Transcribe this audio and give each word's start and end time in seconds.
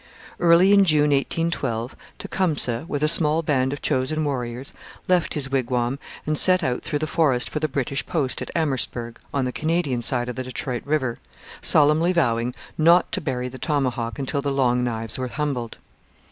Early 0.39 0.73
in 0.73 0.83
June 0.83 1.11
1812 1.11 1.95
Tecumseh, 2.17 2.85
with 2.87 3.03
a 3.03 3.07
small 3.07 3.43
band 3.43 3.71
of 3.71 3.83
chosen 3.83 4.23
warriors, 4.25 4.73
left 5.07 5.35
his 5.35 5.51
wigwam 5.51 5.99
and 6.25 6.35
set 6.35 6.63
out 6.63 6.81
through 6.81 6.97
the 6.97 7.05
forest 7.05 7.47
for 7.47 7.59
the 7.59 7.67
British 7.67 8.03
post 8.07 8.41
at 8.41 8.49
Amherstburg 8.55 9.19
on 9.31 9.45
the 9.45 9.51
Canadian 9.51 10.01
side 10.01 10.27
of 10.27 10.35
the 10.37 10.43
Detroit 10.43 10.81
river, 10.87 11.19
solemnly 11.61 12.13
vowing 12.13 12.55
not 12.79 13.11
to 13.11 13.21
bury 13.21 13.47
the 13.47 13.59
tomahawk 13.59 14.17
until 14.17 14.41
the 14.41 14.49
Long 14.49 14.83
Knives 14.83 15.19
were 15.19 15.27
humbled. 15.27 15.77